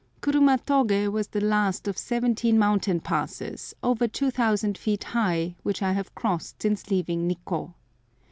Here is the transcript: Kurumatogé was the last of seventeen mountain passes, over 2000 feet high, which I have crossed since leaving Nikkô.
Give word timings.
Kurumatogé 0.19 1.11
was 1.11 1.27
the 1.27 1.41
last 1.41 1.87
of 1.87 1.95
seventeen 1.95 2.57
mountain 2.57 2.99
passes, 3.01 3.75
over 3.83 4.07
2000 4.07 4.75
feet 4.75 5.03
high, 5.03 5.55
which 5.61 5.83
I 5.83 5.91
have 5.91 6.15
crossed 6.15 6.63
since 6.63 6.89
leaving 6.89 7.29
Nikkô. 7.29 7.75